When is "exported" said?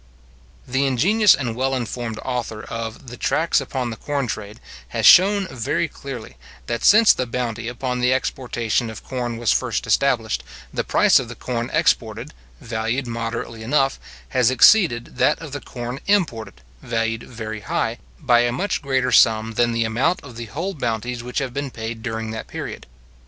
11.71-12.33